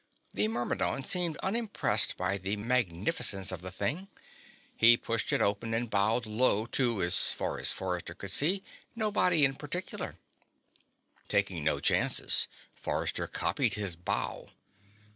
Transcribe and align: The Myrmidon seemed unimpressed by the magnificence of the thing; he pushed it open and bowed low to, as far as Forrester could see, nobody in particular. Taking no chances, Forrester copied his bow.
The 0.33 0.47
Myrmidon 0.47 1.03
seemed 1.03 1.37
unimpressed 1.43 2.17
by 2.17 2.39
the 2.39 2.55
magnificence 2.57 3.51
of 3.51 3.61
the 3.61 3.69
thing; 3.69 4.07
he 4.75 4.97
pushed 4.97 5.31
it 5.31 5.43
open 5.43 5.75
and 5.75 5.91
bowed 5.91 6.25
low 6.25 6.65
to, 6.65 7.03
as 7.03 7.33
far 7.33 7.59
as 7.59 7.71
Forrester 7.71 8.15
could 8.15 8.31
see, 8.31 8.63
nobody 8.95 9.45
in 9.45 9.53
particular. 9.53 10.15
Taking 11.27 11.63
no 11.63 11.79
chances, 11.79 12.47
Forrester 12.73 13.27
copied 13.27 13.75
his 13.75 13.95
bow. 13.95 14.49